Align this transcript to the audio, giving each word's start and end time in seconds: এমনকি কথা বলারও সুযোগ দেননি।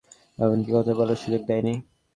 এমনকি 0.37 0.69
কথা 0.71 0.91
বলারও 0.97 1.21
সুযোগ 1.23 1.41
দেননি। 1.47 1.73